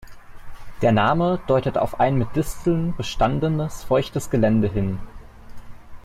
Der 0.81 0.91
Name 0.93 1.39
deutet 1.45 1.77
auf 1.77 1.99
ein 1.99 2.15
mit 2.15 2.35
Disteln 2.35 2.95
bestandenes 2.95 3.83
feuchtes 3.83 4.31
Gelände 4.31 4.67
hin. 4.67 4.97